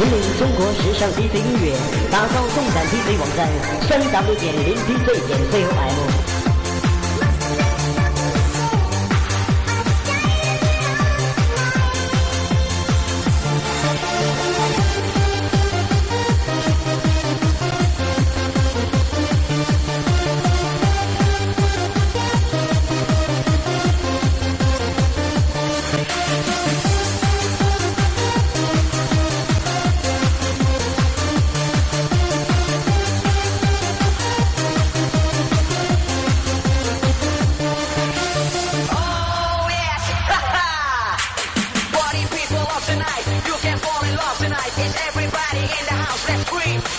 [0.00, 1.74] 引领中国时尚 DJ 音乐，
[2.08, 3.48] 打造动感 DJ 网站，
[3.88, 6.37] 三 W 点零 DJ 点 com。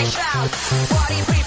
[0.00, 1.39] Body shouts, body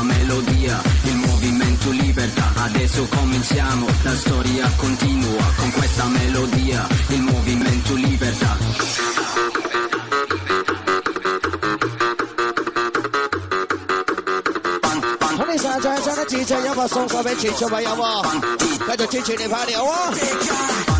[0.00, 7.94] la melodia, il movimento libertà, adesso cominciamo, la storia continua con questa melodia, il movimento
[7.94, 8.56] libertà.
[16.28, 17.94] Ciccio, io posso un po' per Ciccio, vai a
[19.08, 20.99] Ciccio ne pare, oh!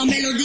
[0.00, 0.39] Pamelo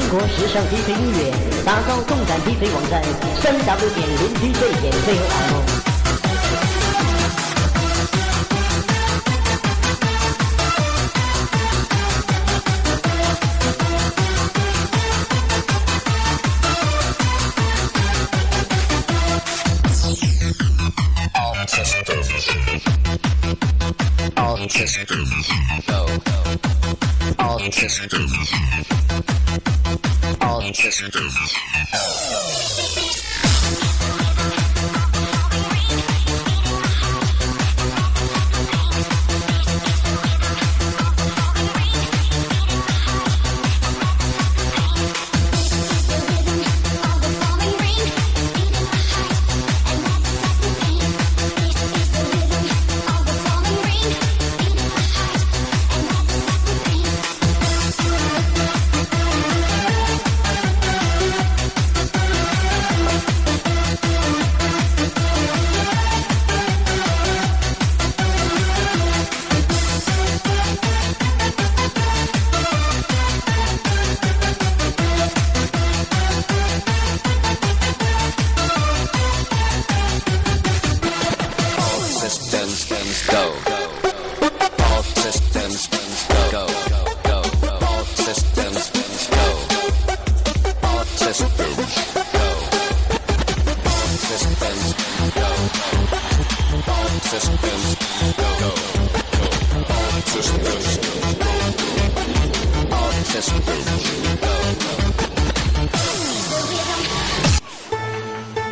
[0.00, 1.30] 中国时尚 DJ 音乐，
[1.62, 3.02] 打造动感 DJ 网站，
[3.42, 5.20] 三 W 点零 DJ 点 COM。
[21.68, 22.88] systems go.
[24.36, 24.68] All systems.
[24.68, 25.48] All systems
[25.86, 26.00] go.
[27.38, 29.79] All systems go.
[30.40, 31.34] All systems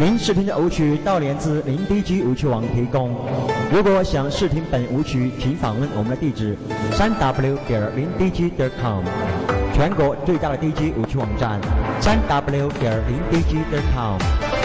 [0.00, 3.17] 您试听的舞曲到连自零 DG 舞曲网提供。
[3.73, 6.56] 如果想试听本舞曲，请访问我们的地址：
[6.93, 9.03] 三 W 点零 DG 点 com，
[9.75, 11.61] 全国最大的 DG 舞曲网站。
[12.00, 14.58] 三 W 点零 DG 点 com。